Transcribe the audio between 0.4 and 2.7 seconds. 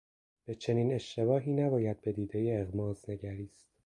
به چنین اشتباهی نباید بدیدهٔ